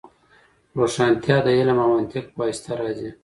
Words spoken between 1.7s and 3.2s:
او منطق په واسطه راځي.